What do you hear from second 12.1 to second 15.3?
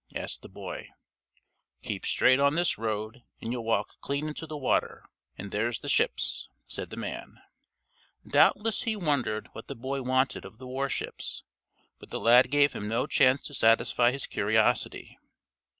lad gave him no chance to satisfy his curiosity.